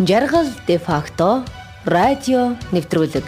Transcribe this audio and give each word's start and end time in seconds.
Жаргал 0.00 0.48
де 0.66 0.78
факто 0.78 1.44
радио 1.84 2.56
нэвтрүүлэг. 2.72 3.24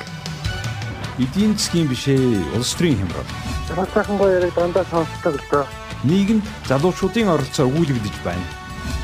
Эдийн 1.20 1.52
засгийн 1.52 1.84
бишээ 1.84 2.16
улс 2.56 2.72
төрийн 2.72 2.96
хямрал. 2.96 3.28
Хатаахан 3.68 4.16
гоё 4.16 4.40
яриг 4.40 4.56
дандаа 4.56 4.88
сонсдог 4.88 5.36
л 5.36 5.44
доо. 5.52 5.66
Нийгэмд 6.08 6.40
залуучуудын 6.64 7.28
оролцоо 7.28 7.68
өгүүлэгдэж 7.68 8.16
байна. 8.24 8.40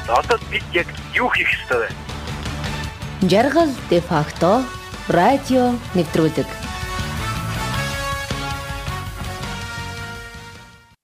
Одоо 0.08 0.40
бид 0.48 0.64
яг 0.72 0.89
юу 1.12 1.29
хийх 1.29 1.52
ёстой 1.61 1.84
вэ? 1.84 3.29
Жаргал 3.29 3.68
де 3.93 4.00
факто 4.00 4.64
радио 5.12 5.76
нэвтрүүлэг. 5.93 6.48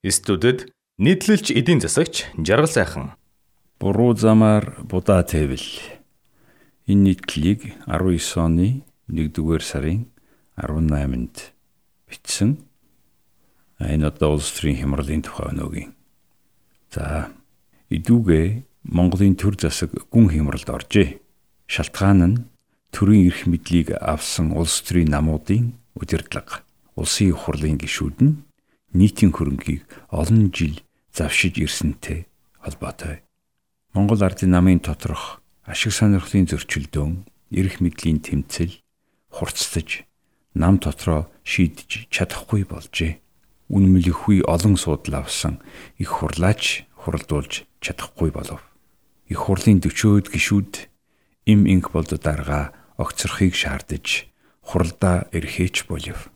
Студид 0.08 0.72
нийтлэлч 0.96 1.52
эдийн 1.52 1.84
засагч 1.84 2.24
Жаргал 2.40 2.72
сайхан. 2.72 3.12
Буруу 3.76 4.16
замаар 4.16 4.80
будаа 4.80 5.20
тэвэл 5.28 6.00
Энэ 6.84 7.16
нийтлэлийг 7.16 7.60
19 7.88 8.36
оны 8.36 8.84
1-р 9.08 9.62
сарын 9.64 10.04
18-нд 10.60 11.36
бичсэн. 12.08 12.60
Энэ 13.80 14.12
одоо 14.12 14.36
улс 14.36 14.52
төрийн 14.52 14.84
хямралын 14.84 15.24
тухай 15.24 15.48
өнөөгийн. 15.52 15.96
За, 16.92 17.32
идүүгээ 17.88 18.68
Монголын 18.84 19.32
төр 19.40 19.56
засаг 19.56 19.96
гүн 20.12 20.28
хямралд 20.28 20.68
оржээ. 20.68 21.24
Шалтгаан 21.72 22.20
нь 22.20 22.42
төрийн 22.92 23.32
эрх 23.32 23.48
мэдлийг 23.48 23.96
авсан 23.96 24.52
улс 24.52 24.84
төрийн 24.84 25.08
намуудын 25.08 25.72
удирдлага, 25.96 26.62
улсын 27.00 27.32
их 27.32 27.48
хурлын 27.48 27.80
гишүүд 27.80 28.18
нь 28.20 28.44
нийтийн 28.92 29.32
хөрөнгийг 29.32 29.88
олон 30.12 30.52
жил 30.52 30.84
завшиж 31.16 31.58
ирсэнтэй 31.64 32.28
холбоотой. 32.60 33.24
Монгол 33.96 34.20
ардын 34.20 34.52
намын 34.52 34.84
тоторох 34.84 35.40
ашиг 35.64 35.92
сонирхлын 35.96 36.46
зөрчилдөөн, 36.48 37.24
эрх 37.56 37.80
мэдлийн 37.80 38.20
тэмцэл 38.20 38.80
хурцтаж 39.32 40.04
нам 40.54 40.78
дотроо 40.78 41.26
шийдэж 41.42 42.08
чадахгүй 42.12 42.64
болжээ. 42.68 43.18
Үнэмлэхгүй 43.72 44.44
олон 44.44 44.76
суудл 44.76 45.16
авсан 45.18 45.58
их 45.98 46.20
хурлаач 46.20 46.84
хуралдуулж 47.00 47.64
чадахгүй 47.80 48.30
болов. 48.30 48.60
Их 49.26 49.40
хурлын 49.48 49.80
40-од 49.80 50.28
гишүүд 50.30 50.74
им 51.48 51.66
инх 51.66 51.90
болд 51.90 52.12
дарга 52.22 52.76
огцрохыг 52.96 53.56
шаардаж 53.56 54.28
хуралдаа 54.62 55.26
эрхээч 55.32 55.88
болов. 55.88 56.28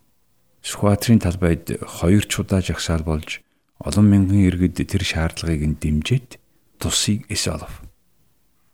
Сүхбаатарын 0.64 1.22
талбайд 1.22 1.78
хоёр 1.84 2.24
чудаа 2.26 2.60
жагсаал 2.64 3.04
болж 3.04 3.40
олон 3.78 4.06
мянган 4.10 4.42
иргэд 4.42 4.82
тэр 4.82 5.04
шаардлагыг 5.04 5.62
нь 5.62 5.78
дэмжиж 5.78 6.40
тусыг 6.82 7.24
эс 7.30 7.46
олов. 7.46 7.87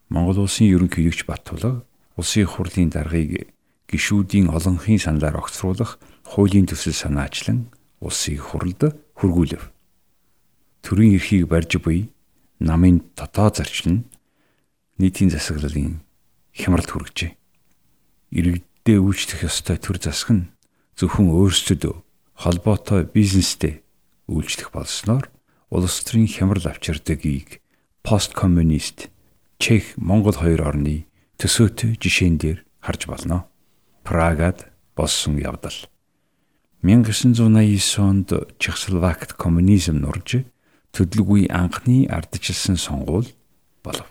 Монгол 0.08 0.44
улсын 0.44 0.68
ерөнхийлөгч 0.68 1.24
Баттулга 1.28 1.84
улсын 2.16 2.46
хурлын 2.46 2.90
даргыг 2.92 3.54
гишүүдийн 3.88 4.50
олонхын 4.50 4.98
саналаар 4.98 5.40
огцруулах 5.40 5.98
хуулийн 6.24 6.66
төсөл 6.66 6.94
санаачлан 6.94 7.70
улсын 8.00 8.38
хурлд 8.38 8.94
хөргүүлв. 9.18 9.62
Төрийн 10.84 11.16
эрхийг 11.16 11.48
барьж 11.48 11.80
буй 11.80 12.10
намын 12.60 13.00
дотоо 13.16 13.48
зарчил 13.48 13.92
нь 13.92 14.04
нийтийн 14.98 15.30
засаглалын 15.32 16.04
хямралд 16.52 16.90
хүргэжээ. 16.90 17.32
Иргэддээ 18.36 18.98
үйлчлэх 19.00 19.48
ёстой 19.48 19.78
төр 19.80 19.98
засаг 19.98 20.30
нь 20.36 20.48
зөвхөн 20.98 21.32
өөрсдөд 21.32 21.88
холбоотой 22.34 23.08
бизнестэй 23.08 23.82
үйлчлэх 24.28 24.70
болсноор 24.74 25.30
улс 25.70 26.02
төрийн 26.04 26.30
хямрал 26.30 26.66
авчирдагыг 26.68 27.62
посткоммунист 28.02 29.13
Чех, 29.58 29.96
Монгол 29.96 30.34
хоёр 30.34 30.62
орны 30.66 31.06
төсөөтэй 31.38 31.96
жишээн 32.00 32.36
дээр 32.38 32.58
харж 32.80 33.06
болно. 33.06 33.46
Прагад 34.02 34.70
болсон 34.94 35.38
явдал. 35.38 35.74
1989 36.82 37.98
онд 37.98 38.28
Чехословакт 38.60 39.32
коммунизм 39.32 40.04
нурж 40.04 40.44
төдөлгүй 40.92 41.48
анхны 41.48 42.04
ардчилсан 42.06 42.76
сонгуул 42.76 43.26
болов. 43.82 44.06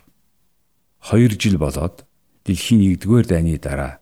2 1.05 1.37
жил 1.37 1.57
болоод 1.61 2.03
дэлхийн 2.45 2.81
1-р 2.97 3.25
дайны 3.27 3.59
дараа 3.59 4.01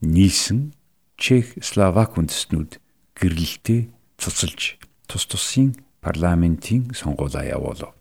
нийлсэн 0.00 0.72
Чех, 1.16 1.56
Словак 1.60 2.16
үндэстнүүд 2.16 2.80
гэрлэлтэд 3.16 3.88
цуцалж 4.20 4.76
тус 5.08 5.24
тусын 5.26 5.76
парламентийн 6.00 6.92
сонгуулаа 6.92 7.44
явуулав. 7.44 7.92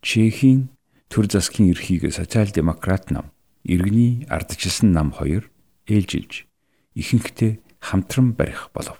Чехийн 0.00 0.72
төр 1.10 1.26
засгийн 1.26 1.74
эрхийг 1.74 2.06
социал-демократ 2.14 3.10
нам, 3.10 3.34
иргэний 3.66 4.24
ардчилсан 4.30 4.94
нам 4.94 5.10
хоёр 5.10 5.50
ээлжилж 5.90 6.46
ихэнхдээ 6.94 7.58
хамтран 7.82 8.32
барих 8.38 8.70
болов. 8.72 8.96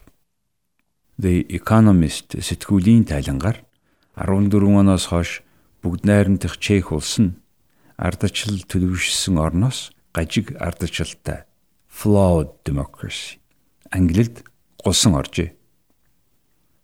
The 1.21 1.47
Economist 1.47 2.35
сэтгүүлийн 2.35 3.07
тайлангаар 3.07 3.63
14 4.19 4.59
оноос 4.59 5.07
хойш 5.07 5.47
бүгд 5.87 6.03
найрамдах 6.03 6.59
Чех 6.59 6.91
улс 6.91 7.23
нь 7.23 7.39
ардчлал 7.95 8.59
төлөвшсөн 8.67 9.39
орноос 9.39 9.95
гажиг 10.11 10.57
ардчлалтай 10.59 11.47
flawed 11.87 12.65
democracy 12.67 13.39
англид 13.95 14.43
гулсан 14.83 15.15
оржээ. 15.15 15.55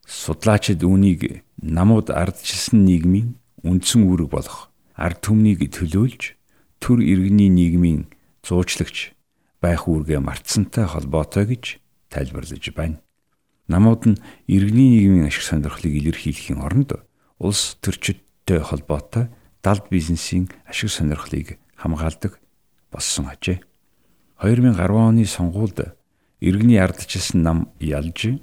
Судлаачид 0.07 0.87
үүнийг 0.87 1.43
намууд 1.59 2.15
ардчилсан 2.15 2.85
нийгмийн 2.85 3.41
үндсэн 3.65 4.07
үүрэг 4.07 4.31
болох 4.31 4.71
ард 4.97 5.21
түмнийг 5.21 5.61
төлөөлж 5.71 6.37
төр 6.81 6.99
иргэний 7.05 7.53
нийгмийн 7.53 8.09
зуучлагч 8.41 9.13
байх 9.61 9.85
үүргээ 9.89 10.21
мартсантай 10.21 10.89
холбоотой 10.89 11.45
гэж 11.53 11.65
тайлбарлаж 12.09 12.65
байна. 12.73 13.01
Намууд 13.69 14.03
нь 14.09 14.21
иргэний 14.49 14.97
нийгмийн 14.97 15.29
ашиг 15.29 15.45
сонирхлыг 15.45 15.93
илэрхийлэхийн 15.93 16.65
оронд 16.65 16.97
улс 17.39 17.77
төрчидтэй 17.85 18.61
холбоотой 18.65 19.29
далд 19.61 19.91
бизнесийн 19.93 20.49
ашиг 20.65 20.91
сонирхлыг 20.91 21.59
хамгаалдаг 21.77 22.41
болсон 22.91 23.29
ажээ. 23.29 23.61
2010 24.41 24.79
оны 24.93 25.25
сонгуульд 25.27 25.97
иргэний 26.41 26.81
ардчилсан 26.81 27.43
нам 27.43 27.59
ялж 27.81 28.39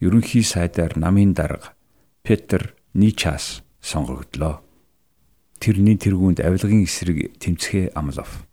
ерөнхий 0.00 0.44
сайдаар 0.44 0.96
намын 0.96 1.34
дарга 1.34 1.74
Петр 2.22 2.76
Ничас 2.94 3.64
сонгогдлоо 3.80 4.62
тэрний 5.64 5.96
тэргуунд 5.96 6.44
авилгын 6.44 6.84
эсрэг 6.84 7.40
тэмцэхээ 7.40 7.96
амлав. 7.96 8.44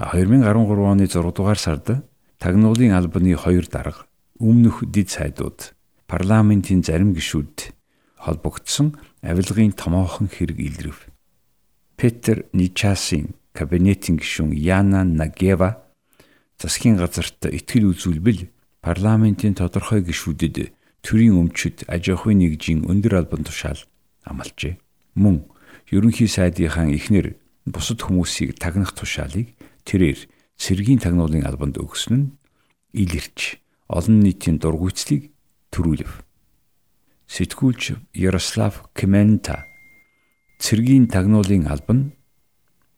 2013 0.00 0.48
оны 0.80 1.04
6 1.04 1.36
дугаар 1.36 1.60
сард 1.60 2.08
тагнуулын 2.40 2.96
албаны 2.96 3.36
хоёр 3.36 3.68
дарга 3.68 4.08
өмнөх 4.40 4.88
дид 4.88 5.12
сайдууд 5.12 5.76
парламентын 6.08 6.80
зарим 6.80 7.12
гишүүд 7.12 7.76
холбогдсон 8.16 8.96
авилгын 9.20 9.76
томоохон 9.76 10.32
хэрэг 10.32 10.58
илэрв. 10.58 11.12
Петр 12.00 12.48
Ничасын 12.56 13.36
кабинетын 13.52 14.16
гишүүн 14.16 14.56
Яна 14.56 15.04
Нагева 15.04 15.84
засгийн 16.56 16.96
газарт 16.96 17.52
ихтгэл 17.52 17.92
үзүүлбэл 17.92 18.48
парламентын 18.80 19.52
тодорхой 19.54 20.00
гишүүдэд 20.00 20.72
төрийн 21.04 21.36
өмчөд 21.36 21.84
аж 21.84 22.16
ахуйн 22.16 22.40
нэгжийн 22.40 22.88
өндөр 22.88 23.20
албан 23.20 23.44
тушаал 23.44 23.78
амлажээ. 24.24 24.80
Мөн 25.14 25.51
ерөнхий 25.92 26.26
сайдынхаа 26.26 26.88
эхнэр 26.88 27.36
бусад 27.68 28.00
хүмүүсийг 28.00 28.56
тагнах 28.56 28.96
тушаалыг 28.96 29.52
тэрээр 29.84 30.18
цэргийн 30.56 30.98
тагнуулын 31.04 31.44
албанд 31.44 31.76
өгсөн 31.76 32.16
нь 32.16 32.32
илэрч 32.96 33.60
олон 33.92 34.24
нийтийн 34.24 34.56
дургүйцлийг 34.56 35.30
төрүүлв. 35.68 36.24
Сэтгүүлч 37.28 38.16
Ярослав 38.16 38.88
Кемента 38.96 39.68
цэргийн 40.58 41.12
тагнуулын 41.12 41.68
албан 41.68 42.16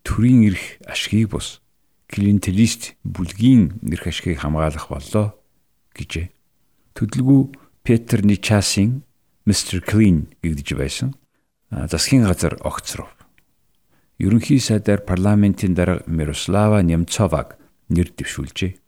төрийн 0.07 0.55
эрх 0.55 0.79
ашгийг 0.87 1.35
бус 1.35 1.59
клиентелист 2.07 2.95
бүлгийн 3.03 3.83
эрх 3.91 4.07
ашгийг 4.07 4.39
хамгаалах 4.39 4.87
боллоо 4.87 5.35
гэжээ. 5.99 6.31
Төдөлгүү 6.95 7.43
Петр 7.83 8.23
Ничасын 8.23 9.03
Mr. 9.47 9.83
Clean 9.83 10.31
гэгдэж 10.43 10.69
байсан 10.79 11.11
засгийн 11.91 12.25
газар 12.25 12.59
огцров. 12.63 13.11
Ерөнхий 14.19 14.61
сайдаар 14.61 15.03
парламентын 15.03 15.75
дарга 15.75 16.05
Мирослава 16.07 16.83
Немцоваг 16.83 17.59
нэр 17.91 18.15
дэвшүүлжээ. 18.15 18.79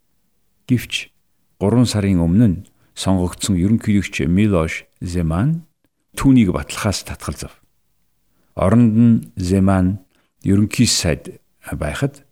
Гэвч 0.71 1.11
3 1.59 1.85
сарын 1.87 2.23
өмнө 2.23 2.47
нь 2.47 2.59
сонгогдсон 2.95 3.59
ерөнхийлөгч 3.59 4.27
Милош 4.31 4.87
Земан 5.03 5.67
түүнийг 6.15 6.55
батлахаас 6.55 7.03
татгалзав. 7.03 7.59
Оронд 8.55 8.95
нь 8.95 9.17
Земан 9.37 10.07
ерөнхий 10.47 10.87
сайд 10.87 11.43
байхад 11.75 12.23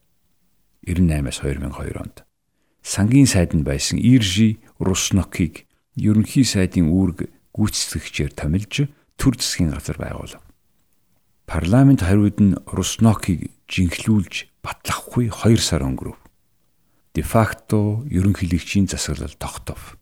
98-аас 0.86 1.42
2002 1.42 1.98
онд 1.98 2.24
сангийн 2.84 3.26
сайд 3.26 3.56
нь 3.56 3.64
байсан 3.64 3.98
Иржи 3.98 4.60
Руснокийг 4.78 5.66
ерөнхий 5.96 6.44
сайдын 6.44 6.92
үүрэг 6.92 7.32
гүйцэтгэгчээр 7.56 8.32
томилж 8.36 8.86
төр 9.16 9.34
засгийн 9.38 9.72
газар 9.74 9.98
байгуулав. 9.98 10.42
Парламент 11.46 12.00
хариуд 12.00 12.40
нь 12.40 12.58
Руснокийг 12.66 13.52
жинхлүүлж 13.68 14.48
батлахгүй 14.64 15.28
2 15.28 15.60
сар 15.60 15.84
өнгөрөв. 15.84 16.16
Де 17.14 17.22
факто 17.22 18.02
ерөнхийлөгчийн 18.08 18.88
засаглал 18.88 19.36
тогтов. 19.36 20.00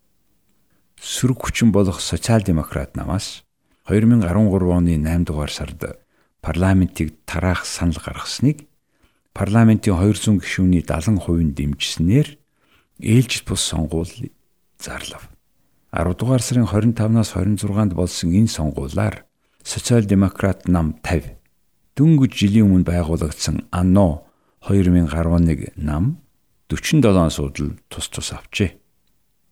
Сөрөг 1.02 1.42
хүчин 1.42 1.74
болох 1.74 1.98
социал-демократ 1.98 2.94
намаас 2.94 3.42
2013 3.90 4.22
оны 4.70 4.94
8 4.94 5.26
дугаар 5.26 5.50
сард 5.50 5.98
парламентыг 6.40 7.26
тараах 7.26 7.66
санал 7.66 7.98
гаргасныг 7.98 8.70
парламентын 9.34 9.98
200 9.98 10.38
гишүүний 10.38 10.86
70% 10.86 11.18
нь 11.42 11.54
дэмжснээр 11.58 12.28
ээлжид 13.02 13.44
бус 13.48 13.62
сонгуул 13.66 14.06
зарлав. 14.78 15.31
10 15.92 16.16
дугаар 16.16 16.40
сарын 16.40 16.64
25-наас 16.64 17.36
26-нд 17.36 17.92
болсон 17.92 18.32
энэ 18.32 18.48
сонгуулиар 18.48 19.28
социал-демократ 19.60 20.64
нам 20.64 20.96
50 21.04 21.36
дөнгөж 22.00 22.32
жилийн 22.32 22.64
өмнө 22.64 22.88
байгуулагдсан 22.88 23.68
АНО 23.68 24.24
2011 24.72 25.76
нам 25.76 26.16
47 26.72 27.28
суудал 27.28 27.76
тус 27.92 28.08
тус 28.08 28.32
авчээ. 28.32 28.80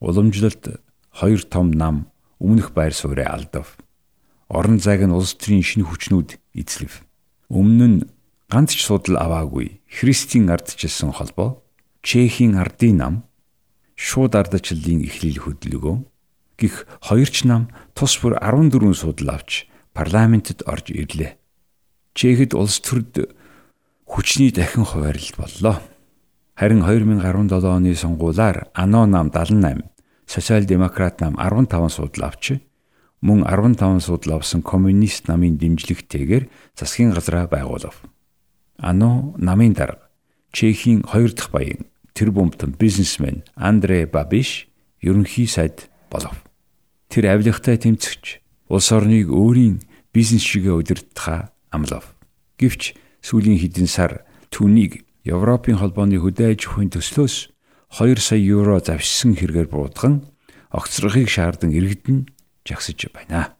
Уламжлалт 0.01 0.81
хоёр 1.13 1.45
том 1.45 1.77
нам 1.77 2.09
өмнөх 2.41 2.73
байр 2.73 2.97
сууриа 2.97 3.37
алдав. 3.37 3.77
Орон 4.49 4.81
зайг 4.81 5.05
нь 5.05 5.13
улс 5.13 5.37
төрийн 5.37 5.61
шинэ 5.61 5.85
хүчнүүд 5.85 6.41
эзлэв. 6.57 7.05
Өмнө 7.53 7.85
нь 7.85 7.99
ганц 8.49 8.73
ч 8.73 8.89
судал 8.89 9.21
аваагүй 9.21 9.85
Христийн 9.85 10.49
ардчилсан 10.49 11.13
холбоо 11.13 11.61
Чехийн 12.01 12.57
ардын 12.57 12.97
нам 12.97 13.15
шууд 13.93 14.33
ардчлалын 14.41 15.05
эхлэл 15.05 15.45
хөдөлгөөн 15.45 16.09
гих 16.61 16.85
хоёр 17.01 17.29
ч 17.33 17.49
нам 17.49 17.73
тус 17.97 18.21
бүр 18.21 18.37
14 18.37 18.93
судал 18.93 19.41
авч 19.41 19.67
парламентэд 19.97 20.69
орж 20.69 20.93
ирлээ. 20.93 21.41
Чехэд 22.15 22.53
улс 22.55 22.79
төрд 22.85 23.33
хүчний 24.05 24.53
дахин 24.53 24.85
хуваарлалт 24.85 25.37
боллоо. 25.41 25.81
Харин 26.55 26.85
2017 26.85 27.65
оны 27.65 27.97
сонгуулиар 27.97 28.69
АНО 28.75 29.07
нам 29.07 29.33
78, 29.33 29.89
Социал-демократ 30.27 31.21
нам 31.21 31.35
15 31.41 31.89
судал 31.89 32.29
авч 32.29 32.61
мөн 33.23 33.45
15 33.45 34.05
судал 34.05 34.37
авсан 34.37 34.63
коммунист 34.63 35.29
намын 35.29 35.57
дэмжлэгтэйгээр 35.57 36.49
засгийн 36.77 37.13
газраа 37.13 37.49
байгуулав. 37.49 37.97
АНО 38.79 39.35
намын 39.39 39.73
дарга 39.73 40.11
Чехийн 40.53 41.03
хоёр 41.03 41.33
дахь 41.33 41.51
баян 41.51 41.87
тэр 42.13 42.31
бомтон 42.31 42.75
бизнесмен 42.79 43.45
Андре 43.55 44.07
Бабиш 44.07 44.69
ерөнхий 45.01 45.47
сайд 45.47 45.89
болов. 46.11 46.43
Тэр 47.11 47.27
авилгатай 47.27 47.75
тэмцэгч 47.75 48.39
улс 48.71 48.89
орныг 48.95 49.35
өөрийн 49.35 49.83
бизнес 50.15 50.47
шигээ 50.47 50.79
удирдахаа 50.79 51.51
амлав. 51.75 52.15
Гэвч 52.55 52.95
сүүлийн 53.19 53.59
хэдэн 53.59 53.91
сар 53.91 54.23
түүнийг 54.55 55.03
Европын 55.27 55.83
холбооны 55.83 56.23
хөдөө 56.23 56.55
аж 56.55 56.71
ахуйн 56.71 56.95
төслөөс 56.95 57.51
2 57.99 58.15
сая 58.15 58.39
евро 58.39 58.79
завшсан 58.79 59.35
хэрэгээр 59.35 59.67
буудган 59.75 60.23
огцрохыг 60.71 61.27
шаардсан 61.27 61.75
иргэдэн 61.75 62.31
жагсаж 62.63 63.11
байна. 63.11 63.59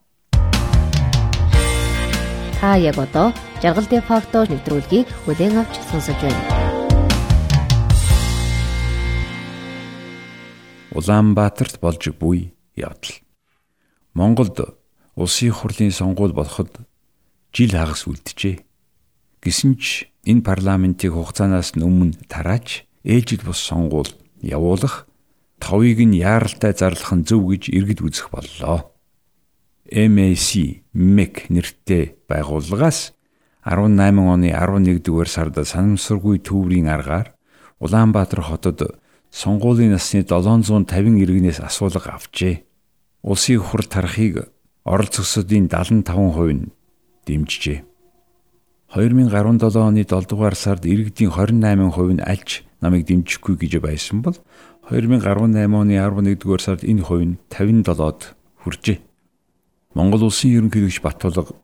Та 2.63 2.79
яг 2.79 3.03
одоо 3.03 3.35
жаргал 3.59 3.91
де 3.91 3.99
факто 3.99 4.47
нэвтрүүлгийг 4.47 5.11
бүлээн 5.27 5.59
авч 5.59 5.75
сонсож 5.91 6.15
байна. 6.23 6.43
Улаанбаатарт 10.95 11.83
болж 11.83 12.15
буй 12.15 12.55
явдал. 12.79 13.19
Монголд 14.21 14.61
улсын 15.17 15.49
хурлын 15.49 15.93
сонгуул 15.97 16.37
болоход 16.37 16.85
жил 17.57 17.73
хагас 17.73 18.05
үлджээ. 18.05 18.61
Гэсэн 19.41 19.81
ч 19.81 20.13
энэ 20.29 20.45
парламентыг 20.45 21.17
хугацаанаас 21.17 21.73
өмнө 21.81 22.21
тарааж 22.29 22.85
ээлжид 23.01 23.49
бус 23.49 23.57
сонгуул 23.65 24.13
явуулах 24.45 25.09
товыг 25.57 26.05
нь 26.05 26.21
яаралтай 26.21 26.77
зарлах 26.77 27.17
нь 27.17 27.25
зөв 27.25 27.49
гэж 27.49 27.73
иргэд 27.73 28.05
үзэх 28.05 28.29
боллоо. 28.29 28.93
MAC 29.89 30.85
MEC 30.93 31.49
нэртэй 31.49 32.21
байгууллагаас 32.29 33.17
18 33.65 34.21
оны 34.21 34.53
11 34.53 35.01
дугаар 35.01 35.33
сард 35.33 35.57
санамсаргүй 35.57 36.45
төврийн 36.45 36.93
аргаар 36.93 37.33
Улаанбаатар 37.81 38.45
хотод 38.45 39.01
сонгуулийн 39.33 39.97
насны 39.97 40.29
750 40.29 41.17
иргэнээс 41.25 41.65
асуулга 41.65 42.21
авчээ. 42.21 42.69
Улсын 43.23 43.61
хурл 43.61 43.85
тарахыг 43.85 44.49
оролцогчдын 44.85 45.69
75% 45.69 46.53
нь 46.57 46.73
дэмжижээ. 47.27 47.85
2017 48.97 49.77
оны 49.77 50.03
7 50.03 50.27
дугаар 50.27 50.57
сард 50.57 50.89
иргэдийн 50.89 51.31
28% 51.31 52.17
нь 52.17 52.25
альч 52.25 52.65
намайг 52.81 53.07
дэмжихгүй 53.07 53.55
гэж 53.61 53.79
байсан 53.85 54.25
бол 54.25 54.41
2018 54.89 55.69
оны 55.69 55.95
11 56.01 56.41
дугаар 56.41 56.63
сард 56.65 56.83
энэ 56.83 57.05
хувь 57.05 57.25
нь 57.25 57.39
57-д 57.53 58.35
хүрчээ. 58.65 58.99
Монгол 59.95 60.27
улсын 60.27 60.57
ерөнхийлөгч 60.57 61.05
Батулга 61.05 61.55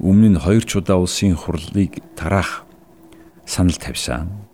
өмнө 0.00 0.34
нь 0.34 0.42
хоёр 0.42 0.64
ч 0.64 0.80
удаа 0.80 0.98
улсын 0.98 1.36
хурлыг 1.36 2.02
тараах 2.16 2.64
санал 3.44 3.76
тавьсан. 3.76 4.48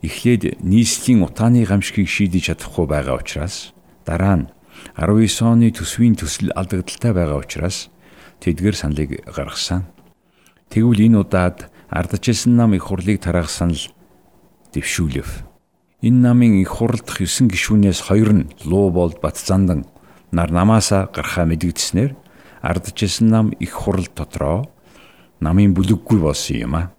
Эхлээд 0.00 0.62
нийслэлийн 0.62 1.26
утааны 1.26 1.66
гамшигыг 1.66 2.08
шийдэж 2.08 2.54
чадахгүй 2.54 2.86
байгаа 2.86 3.18
учраас 3.18 3.74
дараа 4.06 4.36
нь 4.38 4.48
19 4.96 5.42
оны 5.46 5.70
төсвийн 5.70 6.16
төсөл 6.18 6.50
алдагдaltaй 6.54 7.12
байгаа 7.12 7.38
учраас 7.38 7.88
тэдгэр 8.40 8.76
саналыг 8.76 9.24
гаргасан. 9.26 9.86
Тэгвэл 10.70 11.06
энэ 11.06 11.20
удаад 11.22 11.70
ардчилсан 11.88 12.56
нам 12.56 12.74
их 12.74 12.90
хурлыг 12.90 13.20
тараах 13.20 13.50
санал 13.50 13.80
дэвшүүлв. 14.74 15.48
Энэ 16.02 16.20
намын 16.22 16.62
их 16.62 16.68
хурлдах 16.68 17.18
9 17.18 17.50
гишүүнээс 17.50 18.06
2 18.06 18.32
нь 18.32 18.50
Луу 18.64 18.90
болд 18.90 19.18
Батзандан 19.18 19.86
нар 20.30 20.50
намаасаа 20.52 21.10
гарахаа 21.10 21.46
мэдгдснээр 21.48 22.14
ардчилсан 22.62 23.28
нам 23.28 23.46
их 23.58 23.72
хурл 23.72 24.06
дотроо 24.14 24.68
намын 25.40 25.74
бүлэггүй 25.74 26.18
болсон 26.20 26.56
юм 26.56 26.74
а. 26.74 26.90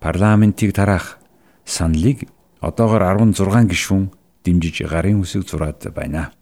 Парламентыг 0.00 0.74
тараах 0.74 1.18
саналыг 1.64 2.28
одоогор 2.60 3.02
16 3.02 3.68
гишүүн 3.70 4.10
дэмжиж 4.44 4.82
гарын 4.88 5.20
үсэг 5.20 5.46
зураад 5.46 5.84
байна. 5.94 6.32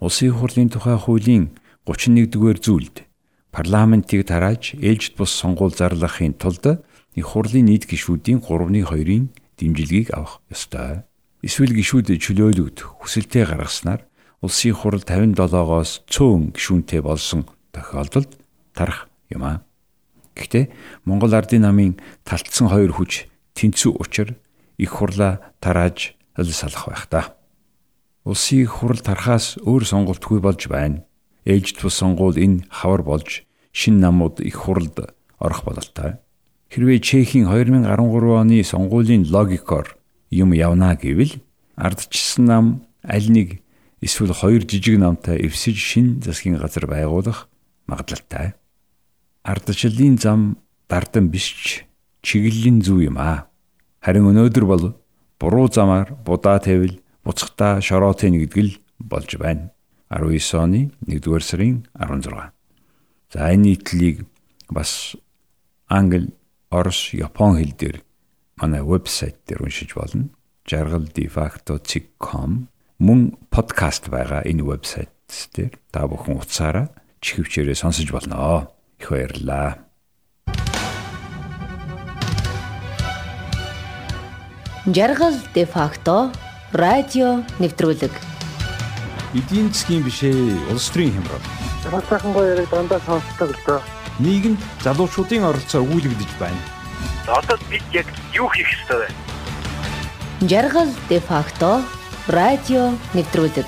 Улсын 0.00 0.32
хурлын 0.32 0.72
тухай 0.72 0.96
хуулийн 0.96 1.52
31-р 1.84 2.56
зүйлд 2.56 3.04
парламентыг 3.52 4.24
тарааж 4.24 4.72
ээлжид 4.80 5.20
бус 5.20 5.28
сонгуул 5.28 5.76
зарлахын 5.76 6.32
тулд 6.40 6.80
их 7.12 7.26
хурлын 7.28 7.68
нийт 7.68 7.84
гишүүдийн 7.84 8.40
3-2-ын 8.40 9.28
дэмжлэгийг 9.60 10.16
авах 10.16 10.40
ёстой. 10.48 11.04
Эсвэл 11.44 11.76
гишүүд 11.76 12.16
чөлөөлөгдөх 12.16 13.04
хүсэлтээ 13.04 13.44
гаргаснаар 13.44 14.08
улсын 14.40 14.72
хурал 14.72 15.04
57-оос 15.04 16.08
цөөн 16.08 16.56
гишүүнтэй 16.56 17.04
болсон 17.04 17.44
тохиолдолд 17.76 18.40
тарах 18.72 19.12
юм 19.28 19.44
а. 19.44 19.60
Гэхдээ 20.32 20.72
Монгол 21.04 21.36
Ардын 21.36 21.68
намын 21.68 22.00
талтсан 22.24 22.72
хоёр 22.72 22.96
хүч 22.96 23.28
тэнцүү 23.52 24.00
учир 24.00 24.40
их 24.80 24.96
хурлаа 24.96 25.52
тарааж 25.60 26.16
ил 26.40 26.52
салах 26.56 26.88
байх 26.88 27.04
та. 27.12 27.39
Улсын 28.24 28.66
хурал 28.66 29.00
тархаас 29.00 29.56
өөр 29.64 29.84
сонголтгүй 29.88 30.40
болж 30.44 30.68
байна. 30.68 31.04
Ээлжид 31.48 31.80
бус 31.80 31.96
сонгуул 31.96 32.36
энэ 32.36 32.68
хавар 32.68 33.02
болж 33.02 33.48
шин 33.72 34.00
намууд 34.00 34.40
их 34.44 34.60
хуралд 34.60 35.16
орох 35.40 35.64
бололтой. 35.64 36.20
Хэрвээ 36.68 37.00
Чехийн 37.00 37.48
2013 37.48 37.88
оны 38.36 38.60
сонгуулийн 38.62 39.24
логикоор 39.24 39.96
юм 40.30 40.52
явна 40.52 40.94
гэвэл 41.00 41.40
ардчилсан 41.76 42.44
нам 42.44 42.64
аль 43.02 43.32
нэг 43.32 43.64
эсвэл 44.04 44.36
хоёр 44.36 44.68
жижиг 44.68 45.00
намтай 45.00 45.40
эвсэж 45.40 45.76
шин 45.80 46.20
засгийн 46.20 46.60
газар 46.60 46.86
байгуулах 46.86 47.48
магадлалтай. 47.88 48.52
Ардчлалын 49.42 50.20
зам 50.20 50.58
дардан 50.88 51.32
биш 51.32 51.88
чиглэлийн 52.20 52.84
зүй 52.84 53.08
юм 53.08 53.16
аа. 53.16 53.48
Харин 54.04 54.28
өнөөдөр 54.28 54.64
бол 54.68 54.84
буруу 55.40 55.72
замаар 55.72 56.12
будаа 56.24 56.60
тавил 56.60 57.00
буцахтаа 57.30 57.78
шороотын 57.78 58.34
нэгдгэл 58.34 58.82
болж 58.98 59.38
байна. 59.38 59.70
19 60.10 60.58
оны 60.58 60.90
1-р 61.06 61.42
сарын 61.46 61.86
16. 61.94 62.50
За 63.30 63.54
энэ 63.54 63.78
нийтлийг 63.78 64.26
бас 64.66 65.14
англи, 65.86 66.34
орос, 66.74 67.14
япон 67.14 67.54
хэл 67.54 67.70
дээр 67.78 68.02
манай 68.58 68.82
вебсайт 68.82 69.38
дээр 69.46 69.62
уншиж 69.62 69.94
болно. 69.94 70.34
jargaldefacto.com 70.66 72.66
мөн 72.98 73.38
подкаст 73.54 74.10
байгаа 74.10 74.42
энэ 74.42 74.66
вебсайт 74.66 75.14
дээр 75.54 75.78
та 75.94 76.10
бүхэн 76.10 76.42
утсаараа 76.42 76.90
чихвчээрээ 77.22 77.78
сонсож 77.78 78.10
болно. 78.10 78.74
Их 78.98 79.06
баярлалаа. 79.06 79.86
Жаргал 84.90 85.38
де 85.54 85.64
факто 85.64 86.34
радио 86.72 87.42
нэвтрүүлэг. 87.58 88.14
Эдийн 89.34 89.74
засгийн 89.74 90.02
бишээ 90.06 90.70
улс 90.70 90.90
төрийн 90.90 91.14
хямрал. 91.18 91.42
Бас 91.90 92.04
сайхан 92.06 92.32
гоё 92.32 92.54
яриг 92.54 92.70
дандаа 92.70 93.00
сонсдог 93.06 93.50
л 93.50 93.58
доо. 93.66 93.80
нийгэмд 94.20 94.60
залуучуудын 94.84 95.44
оролцоо 95.48 95.82
өгүүлэгдэж 95.82 96.30
байна. 96.38 96.60
Одоо 97.26 97.58
бид 97.70 97.82
яг 97.92 98.06
юу 98.34 98.48
хийх 98.54 98.68
ёстой 98.70 98.98
вэ? 99.02 99.08
Жаргал 100.46 100.90
де 101.08 101.18
факто 101.20 101.82
радио 102.28 102.94
нэвтрүүлэг 103.14 103.66